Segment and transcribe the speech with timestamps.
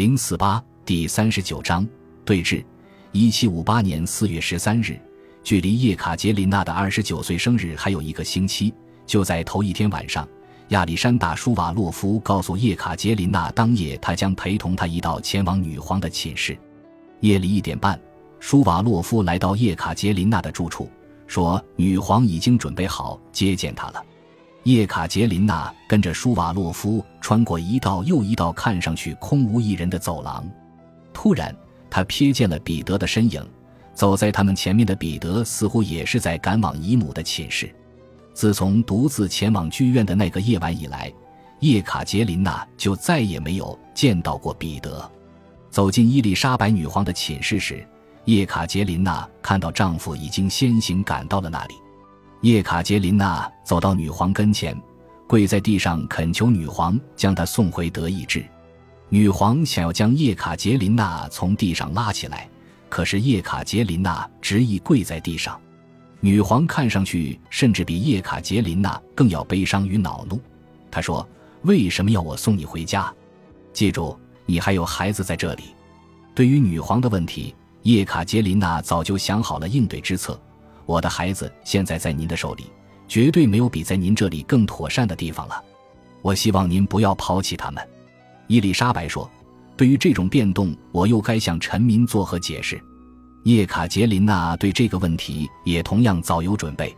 [0.00, 1.86] 零四八第三十九章
[2.24, 2.64] 对峙。
[3.12, 4.98] 一七五八年四月十三日，
[5.44, 8.72] 距离叶卡捷琳娜的二十九岁生日还有一个星期。
[9.04, 10.26] 就在头一天晚上，
[10.68, 16.56] 亚历山大·舒瓦洛夫告诉叶卡捷琳娜，当夜他将陪同她一道前往女皇的寝室。
[17.20, 18.00] 夜里一点半，
[18.38, 20.88] 舒瓦洛夫来到叶卡捷琳娜的住处，
[21.26, 24.02] 说女皇已经准备好接见他了。
[24.64, 30.46] 叶卡捷琳娜跟着舒瓦洛夫穿过一道又一道看上去空无一人的走廊，
[31.14, 31.54] 突然，
[31.88, 33.44] 她瞥见了彼得的身影。
[33.94, 37.74] 走在他们前面的彼得似乎也是在赶往姨母的寝室。
[38.32, 41.12] 自从独自前往剧院的那个夜晚以来，
[41.58, 45.10] 叶卡捷琳娜就再也没有见到过彼得。
[45.70, 47.86] 走进伊丽莎白女皇的寝室时，
[48.24, 51.74] 叶卡捷琳娜看到丈夫已经先行赶到了那里。
[52.42, 54.74] 叶卡捷琳娜走到女皇跟前，
[55.26, 58.42] 跪在地上恳求女皇将她送回德意志。
[59.10, 62.48] 女皇想要将叶卡捷琳娜从地上拉起来，
[62.88, 65.60] 可是叶卡捷琳娜执意跪在地上。
[66.20, 70.40] 女皇看上去甚至比叶卡捷琳娜更要悲伤与恼怒。
[70.90, 71.28] 她说
[71.64, 73.12] ：“为什么要我送你回家？
[73.74, 75.64] 记住，你还有孩子在这里。”
[76.34, 80.40] 对于女皇的问题，叶卡捷琳娜早就想好了应对之策。
[80.90, 82.64] 我的孩子现在在您的手里，
[83.06, 85.62] 绝对没有比在您这里更妥善的地方了。
[86.20, 87.80] 我希望您不要抛弃他们。”
[88.48, 89.30] 伊丽莎白说
[89.78, 92.82] ，“对于这种变动，我又该向臣民作何解释？”
[93.44, 96.92] 叶卡捷琳娜对这个问题也同样早有准备。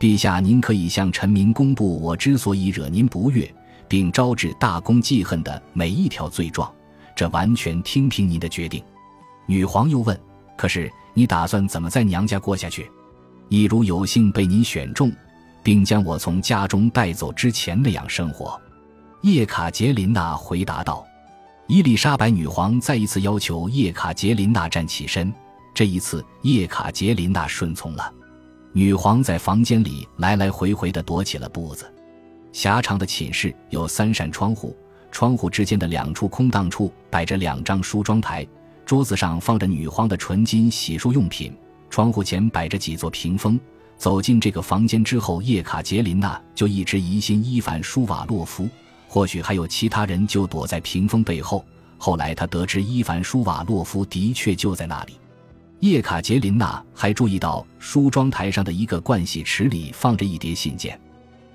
[0.00, 3.54] 陛下，您可以向臣民公布我之所以惹您不悦，
[3.86, 6.72] 并招致大公记恨的每一条罪状，
[7.14, 8.82] 这完全听凭您的决定。
[9.44, 10.18] 女皇又问
[10.56, 12.90] ：“可是你打算怎么在娘家过下去？”
[13.48, 15.10] 一如有幸被您选中，
[15.62, 18.60] 并将我从家中带走之前那样生活，
[19.22, 21.04] 叶卡捷琳娜回答道。
[21.66, 25.32] 伊丽莎白女皇再一次要求叶卡捷琳娜站起身，
[25.74, 28.12] 这一次叶卡捷琳娜顺从了。
[28.72, 31.90] 女皇在房间里来来回回地踱起了步子。
[32.52, 34.76] 狭长的寝室有三扇窗户，
[35.10, 38.46] 窗户之间的两处空档处摆着两张梳妆台，
[38.84, 41.54] 桌子上放着女皇的纯金洗漱用品。
[41.90, 43.58] 窗户前摆着几座屏风。
[43.96, 48.68] 走进这个房间之后，叶卡捷琳娜就一直疑心伊凡舒瓦洛夫，
[49.08, 51.64] 或许还有其他人就躲在屏风背后。
[51.96, 55.14] 后来她得知伊凡舒瓦洛夫的确就在那里。
[55.80, 60.98] 叶卡捷琳娜还注意到梳妆台上的一个盥洗池里放着一叠信件。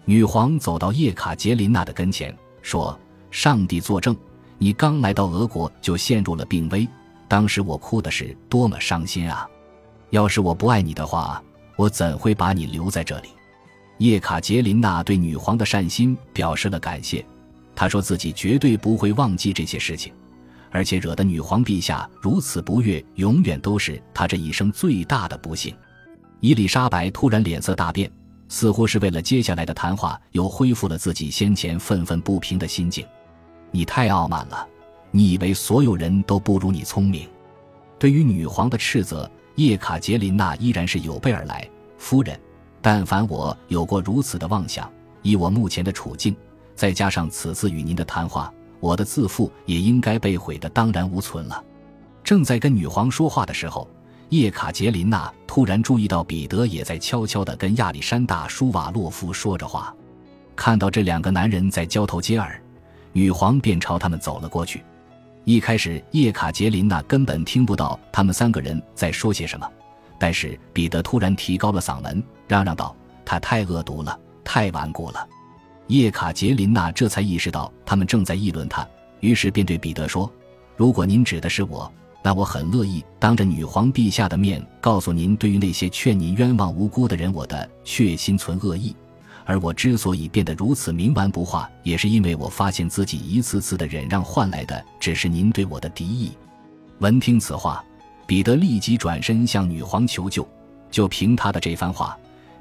[0.03, 2.97] 女皇走到叶卡捷琳娜的跟前，说
[3.31, 4.13] ：“上帝作证，
[4.57, 6.85] 你刚来到俄国就陷入了病危，
[7.29, 9.47] 当时我哭的是多么伤心啊！”
[10.13, 11.43] 要是我不爱你的话，
[11.75, 13.29] 我怎会把你留在这里？
[13.97, 17.25] 叶卡捷琳娜对女皇的善心表示了感谢。
[17.75, 20.13] 她说自己绝对不会忘记这些事情，
[20.69, 25.75] 而且惹得女皇陛下如此不悦，永远都是她这一生最大的不幸。
[26.41, 28.07] 伊丽莎白突然脸色大变，
[28.49, 33.03] 似乎是为了接下来的谈话又恢复了自己先前愤愤不平的心境。
[33.71, 34.67] 你太傲慢了，
[35.09, 37.27] 你以为所有人都不如你聪明？
[37.97, 39.27] 对于女皇的斥责。
[39.55, 42.39] 叶卡捷琳娜依然是有备而来，夫人。
[42.81, 44.91] 但凡我有过如此的妄想，
[45.21, 46.35] 以我目前的处境，
[46.75, 51.63] 再加上此次与您的谈话，我的自负也应该被毁得荡然无存了。
[52.23, 53.87] 正在跟女皇说话的时候，
[54.29, 59.95] 叶卡捷琳娜突然注意到彼得也在悄悄地跟亚历山大·舒瓦洛夫说着话。
[60.55, 62.61] 看到这两个男人在交头接耳，
[63.11, 64.83] 女皇便朝他们走了过去。
[65.45, 69.69] 一开始，叶卡捷琳娜根本听不到他们三个人在说些什么。
[70.17, 72.95] 但是彼得突然提高了嗓门，嚷嚷道
[73.25, 75.27] ：“他太恶毒了，太顽固了。”
[75.87, 78.87] 叶卡捷琳娜这才意识到他们正在议论他，
[79.19, 80.31] 于是便对彼得说
[80.77, 81.91] ：“如果您指的是我，
[82.23, 88.95] 那我很乐意当着女皇陛下的面告诉您，对于那些劝您冤枉无辜的人，我的确心存恶意。”
[89.45, 96.31] 而我之所以变得如此冥顽不化，也是因为我发现自己一次次的忍让换来的只是您对我的敌意。
[96.99, 97.83] 闻听此话，
[98.25, 100.47] 彼得立即转身向女皇求救。
[100.89, 102.15] 就凭他的这番话，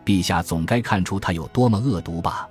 [0.04, 2.48] 陛下总该看出他有多么恶毒吧？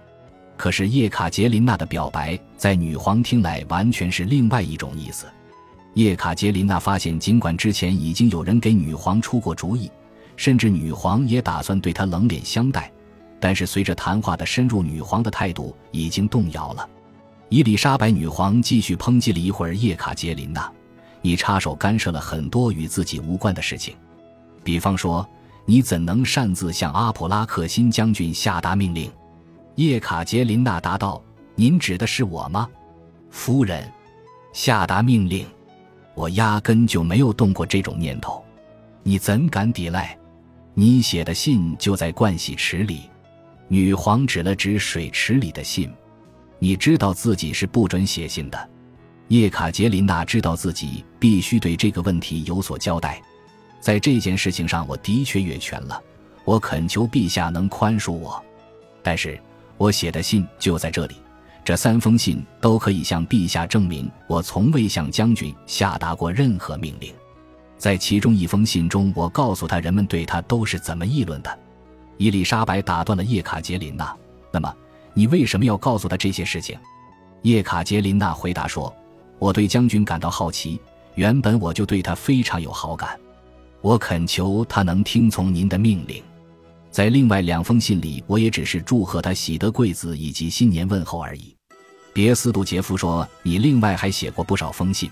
[0.56, 5.26] 可是叶卡捷琳娜的表白在女皇听来完全是另外一种意思。
[5.96, 9.92] 叶卡捷琳娜发现，尽管之前已经有人给女皇出过主意，
[10.38, 12.92] 甚至女皇也打算对她冷脸相待。
[13.42, 16.88] 但是随着谈话的深入，女皇的态度已经动摇了。
[17.50, 20.72] 伊丽莎白女皇继续抨击了一会儿叶卡捷琳娜
[21.22, 23.96] ：“你插手干涉了很多与自己无关的事情，
[24.64, 25.28] 比方说，
[25.66, 29.12] 你怎能擅自向阿普拉克辛将军下达命令？”
[29.76, 31.22] 叶卡捷琳娜答道
[31.56, 32.70] ：“您指的是我吗，
[33.32, 33.92] 夫人？
[34.54, 35.48] 下达命令？
[36.14, 38.44] 我压根就没有动过这种念头。
[39.02, 40.16] 你怎敢抵赖？
[40.74, 43.10] 你写的信就在盥洗池里。
[43.72, 45.90] 女皇指了指水池里的信。
[46.60, 48.70] 你知道自己是不准写信的。
[49.30, 53.22] 叶卡捷琳娜知道自己必须对这个问题有所交代。
[53.80, 56.04] 在这件事情上，我的确越权了。
[56.44, 58.44] 我恳求陛下能宽恕我。
[59.02, 59.42] 但是
[59.78, 61.16] 我写的信就在这里。
[61.64, 67.14] 这三封信都可以向陛下证明，我从未向将军下达过任何命令。
[67.78, 71.60] 在其中一封信中，我告诉他人们对他都是怎么议论的。
[72.18, 74.16] 伊丽莎白打断了叶卡捷琳娜
[74.52, 74.74] ：“那么，
[75.14, 76.78] 你为什么要告诉他这些事情？”
[77.44, 78.94] 叶卡捷琳娜回答说
[79.40, 80.80] ：“我对将军感到好奇，
[81.16, 83.20] 原本我就对他非常有好感。
[83.82, 86.24] 我恳求他能听从您的命令。”
[86.92, 91.56] 在另外两封信里，我也只是祝贺他喜得贵子以及新年问候而已。
[92.14, 95.10] 别斯杜杰夫说：“你另外还写过不少封信。”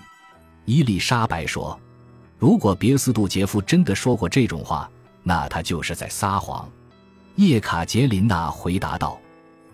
[0.66, 1.80] 伊丽莎白说
[2.38, 4.88] ：“如果别斯杜杰夫真的说过这种话，
[5.22, 6.70] 那他就是在撒谎。”
[7.40, 9.18] 叶卡捷琳娜回答道：“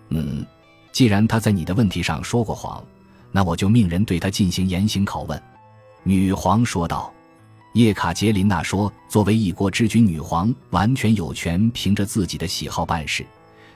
[0.07, 0.45] 嗯，
[0.93, 2.81] 既然他在你的问题上说过谎，
[3.29, 5.41] 那我就命人对他进行严刑拷问。”
[6.01, 7.13] 女皇说道。
[7.73, 13.25] 叶卡捷琳娜说：“作为一国之君，女皇完全有权凭着自己的喜好办事。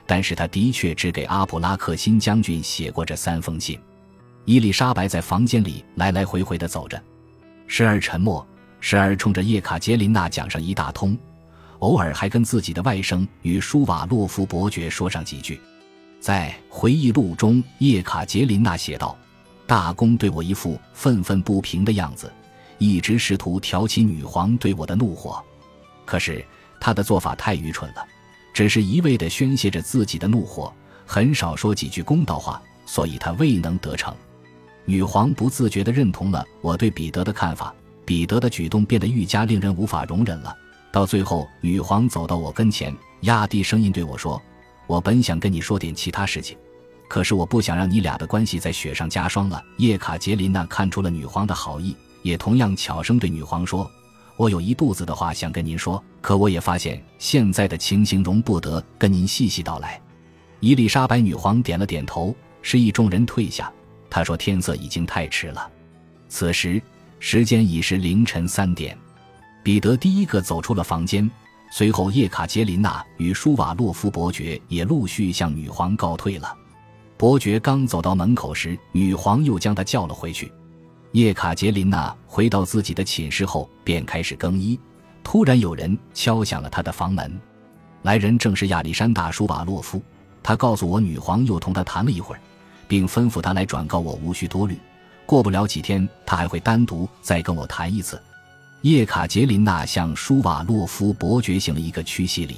[0.08, 3.78] 但是她的确只给阿普拉克辛将军写过这三封信。”
[4.46, 7.00] 伊丽莎白在房间里来来回回地走着，
[7.68, 8.48] 时而沉默，
[8.80, 11.16] 时而冲着叶卡捷琳娜讲上一大通，
[11.81, 15.60] 偶尔还跟自己的外甥与舒瓦洛夫伯爵说上几句。
[16.19, 19.18] 在回忆录中，叶卡捷琳娜写道
[19.66, 22.31] ：“大公对我一副愤愤不平的样子。”
[22.78, 25.39] 一直试图挑起女皇对我的怒火，
[26.04, 26.44] 可是
[26.80, 28.04] 他的做法太愚蠢了，
[28.56, 30.74] 只是一味地宣泄着自己的怒火，
[31.06, 34.16] 很少说几句公道话，所以他未能得逞。
[34.86, 37.72] 女皇不自觉地认同了我对彼得的看法，
[38.04, 40.56] 彼得的举动变得愈加令人无法容忍了。
[40.92, 44.42] 到最后，女皇走到我跟前，压低声音对我说
[44.88, 46.58] ：“我本想跟你说点其他事情，
[47.08, 51.96] 可是我不想让你俩的关系再雪上加霜了。”叶卡捷琳娜看出了女皇的好意。
[52.24, 53.90] 也同样悄声对女皇说
[54.38, 60.00] ：“我有一肚子的话想跟您说，可我也发现现在的情形容不得跟您细细道来。”
[60.60, 63.72] 伊丽莎白女皇点了点头，示意众人退下。
[64.08, 65.68] 她说：“天色已经太迟了。”
[66.30, 66.80] 此时
[67.20, 68.96] 时间已是凌晨三点。
[69.63, 71.30] 彼得第一个走出了房间，
[71.72, 76.56] 随后叶卡捷琳娜与舒瓦洛夫伯爵也陆续向女皇告退了。
[77.16, 80.52] 伯爵刚走到门口时，女皇又将他叫了回去。
[81.12, 84.80] 叶卡捷琳娜回到自己的寝室后，便开始更衣。
[85.24, 87.40] 突然，有人敲响了她的房门。
[88.02, 90.02] 来人正是亚历山大·舒瓦洛夫。
[90.42, 92.42] 他告诉我，女皇又同他谈了一会儿，
[92.88, 94.75] 并吩咐他来转告我，无需多虑。
[95.28, 98.19] 过不了几天，他还会单独再跟我谈一次。
[98.81, 102.57] 叶卡捷琳娜向舒瓦洛夫伯爵行了一个屈膝礼，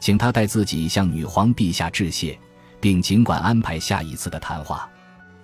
[0.00, 2.36] 请他代自己向女皇陛下致谢，
[2.80, 4.88] 并尽管安排下一次的谈话。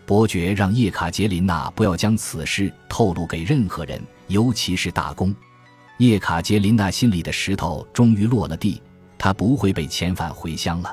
[0.05, 5.33] 伯爵让叶卡捷琳娜不要将此事透露给任何人，尤其是大公。
[5.99, 8.83] 叶卡捷琳娜心里的石头终于落了地，
[9.17, 10.93] 她不会被遣返回乡了。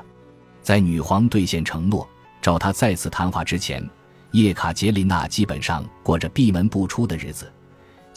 [0.62, 2.08] 在女皇兑现承诺，
[2.40, 3.84] 找她再次谈话之前，
[4.30, 7.52] 叶卡捷琳娜基本上过着闭门不出的日子，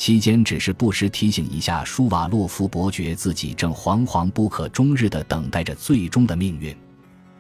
[0.04, 6.76] 期间只是不时提醒一下舒瓦洛夫伯爵，自己正惶惶不可终日地等待着最终的命运。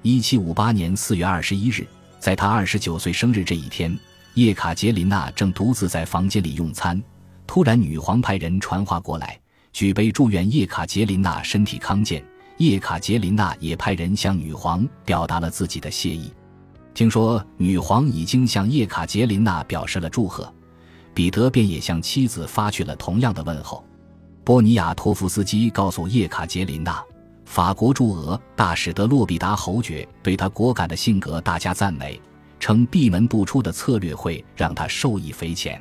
[0.01, 1.85] 一七五八年四月二十一日。
[2.19, 3.99] 在他二十九岁生日这一天，
[4.35, 7.03] 叶卡捷琳娜正独自在房间里用餐。
[7.45, 9.37] 突然，女皇派人传话过来，
[9.73, 12.23] 举杯祝愿叶卡捷琳娜身体康健。
[12.59, 16.31] 叶卡捷琳娜也派人向女皇表达了自己的谢意。
[16.93, 20.49] 听说女皇已经向叶卡捷琳娜表示了祝贺，
[21.13, 23.83] 彼得便也向妻子发去了同样的问候。
[24.43, 27.03] 波尼亚托夫斯基告诉叶卡捷琳娜。
[27.45, 32.19] 法国驻俄大使德洛比达侯爵对他果敢的性格大加赞美，
[32.59, 35.79] 称闭门不出的策略会让他受益匪浅。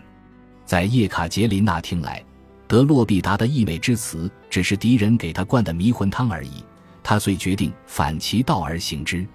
[0.67, 2.23] 在叶卡捷琳娜听来，
[2.67, 6.63] 德洛比达的溢美之词只是敌人给他灌的迷魂汤而已，
[7.03, 9.27] 他遂决定反其道而行之。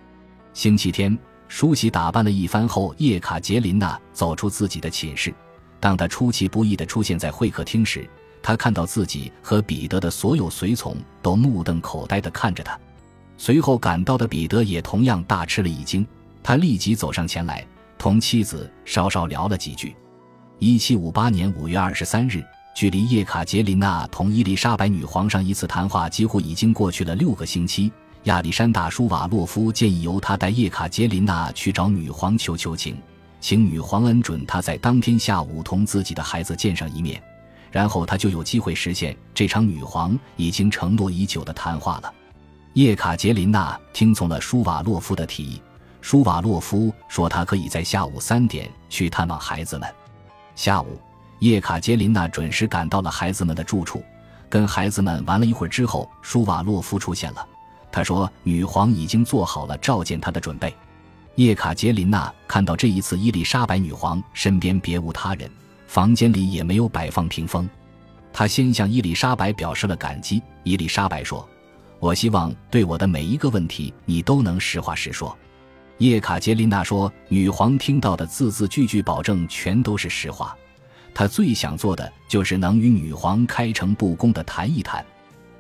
[0.54, 5.34] 星期天，梳洗打扮了一番后，叶卡捷琳娜走出自己的寝室。
[5.80, 8.10] 当他出其不意地出现在会客厅时，
[8.42, 12.80] 他看到自己和彼得的所有随从都目瞪口呆地看着他，
[13.38, 16.06] 随后赶到的彼得也同样大吃了一惊。
[16.42, 17.66] 他立即走上前来，
[17.98, 19.96] 同妻子稍稍聊了几句。
[20.60, 22.44] 一七五八年五月二十三日，
[22.76, 27.92] 距离叶卡捷琳娜同伊丽莎白女皇上一次谈话几乎已经过去了六个星期。
[28.24, 32.98] 亚历山大·舒瓦洛夫建议由他带叶卡捷琳娜去找女皇求求情，
[33.40, 37.22] 请女皇恩准他在当天下午同自己的孩子见上一面，
[37.72, 42.14] 然后他就有机会实现这场女皇已经承诺已久的谈话了。
[42.74, 45.62] 叶卡捷琳娜听从了舒瓦洛夫的提议。
[46.00, 49.94] 舒瓦洛夫说，他可以在下午三点去探望孩子们。
[50.56, 51.00] 下午，
[51.40, 54.04] 叶卡捷琳娜准时赶到了孩子们的住处，
[54.48, 57.46] 跟孩子们玩了一会儿之后，舒瓦洛夫出现了。
[57.92, 60.74] 他说：“女皇已经做好了召见他的准备。”
[61.38, 65.48] 叶卡捷琳娜看到这一次伊丽莎白女皇身边别无他人，
[65.86, 67.70] 房间里也没有摆放屏风。
[68.34, 70.42] 她先向伊丽莎白表示了感激。
[70.64, 71.48] 伊丽莎白说
[72.02, 75.38] ：“我希望对我的每一个问题，你都能实话实说。”
[76.00, 80.58] 叶卡捷琳娜说：“女皇听到的字字句句保证全都是实话。
[81.14, 85.06] 她最想做的就是能与女皇开诚布公地谈一谈。”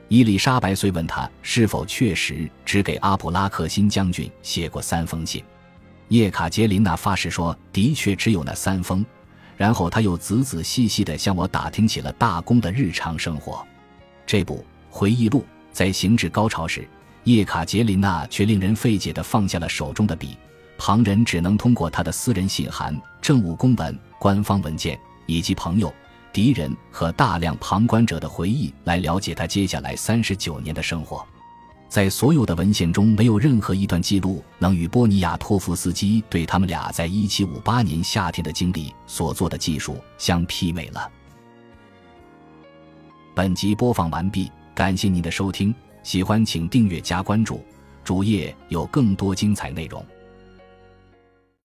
[0.10, 5.44] 伊丽莎白遂问他是否确实只给阿普拉克辛将军写过三封信。
[6.10, 9.06] 叶卡捷琳娜发誓说：“的确只有那三封。”
[9.58, 13.66] 然后他又仔仔细细地向我打听起了大公的日常生活。
[14.26, 16.88] 这部回忆录在行至高潮时。
[17.24, 20.38] 叶卡捷琳娜却令人费解地放下了手中的笔，
[20.78, 25.94] 旁人只能通过他的私人信函、政务公文、官方文件以及朋友、
[26.32, 31.28] 敌人和大量旁观者的回忆来了解他接下来三十九年的生活。
[31.90, 41.10] 在所有的文献中，没有任何一段记录能与波尼亚托夫斯基对他们俩在一七五八年夏天的经历所做的技术相媲美了。
[43.34, 45.74] 本集播放完毕，感谢您的收听。
[46.04, 47.64] 喜欢请订阅加关注，
[48.04, 50.06] 主页有更多精彩内容。